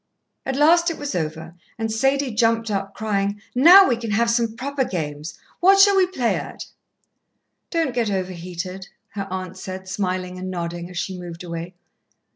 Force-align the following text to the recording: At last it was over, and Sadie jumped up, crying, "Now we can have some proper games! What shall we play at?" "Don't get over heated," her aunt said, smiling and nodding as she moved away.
At 0.47 0.55
last 0.55 0.89
it 0.89 0.97
was 0.97 1.13
over, 1.13 1.53
and 1.77 1.91
Sadie 1.91 2.33
jumped 2.33 2.71
up, 2.71 2.95
crying, 2.95 3.39
"Now 3.53 3.87
we 3.87 3.95
can 3.95 4.09
have 4.09 4.31
some 4.31 4.55
proper 4.55 4.83
games! 4.83 5.37
What 5.59 5.79
shall 5.79 5.95
we 5.95 6.07
play 6.07 6.33
at?" 6.37 6.65
"Don't 7.69 7.93
get 7.93 8.09
over 8.09 8.31
heated," 8.33 8.87
her 9.09 9.27
aunt 9.29 9.57
said, 9.57 9.87
smiling 9.87 10.39
and 10.39 10.49
nodding 10.49 10.89
as 10.89 10.97
she 10.97 11.19
moved 11.19 11.43
away. 11.43 11.75